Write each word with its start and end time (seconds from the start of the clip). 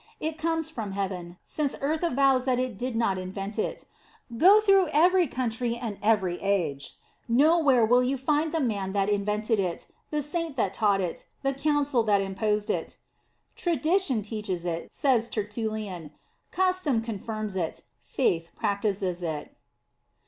It 0.19 0.35
comes 0.39 0.67
from 0.67 0.93
heaven, 0.93 1.37
since 1.45 1.75
earth 1.79 2.01
avows 2.01 2.43
that 2.45 2.57
it 2.57 2.75
did 2.75 2.95
not 2.95 3.19
invent 3.19 3.59
it. 3.59 3.85
Go 4.35 4.59
through 4.59 4.87
every 4.87 5.27
country 5.27 5.75
and 5.77 5.99
every 6.01 6.41
age, 6.41 6.97
nowhere 7.27 7.85
will 7.85 8.01
you 8.01 8.17
find 8.17 8.51
the 8.51 8.59
man 8.59 8.93
that 8.93 9.09
invented 9.09 9.59
it, 9.59 9.85
the 10.09 10.23
saint 10.23 10.57
that 10.57 10.73
taught 10.73 11.01
it, 11.01 11.27
the 11.43 11.53
council 11.53 12.01
that 12.01 12.19
imposed 12.19 12.71
it." 12.71 12.97
Tradition 13.63 14.23
teaches 14.23 14.65
it," 14.65 14.91
says 14.91 15.29
Tertullian," 15.29 16.09
cus 16.51 16.81
tom 16.81 17.03
confirms 17.03 17.55
it, 17.55 17.83
faith 18.01 18.49
practices 18.55 19.21
it." 19.21 19.55